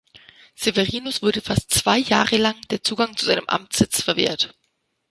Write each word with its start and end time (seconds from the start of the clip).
Severinus 0.55 1.21
wurde 1.21 1.41
fast 1.41 1.69
zwei 1.69 1.99
Jahre 1.99 2.37
lang 2.37 2.55
der 2.71 2.81
Zugang 2.81 3.15
zu 3.15 3.27
seinem 3.27 3.45
Amtssitz 3.45 4.01
verwehrt. 4.01 4.51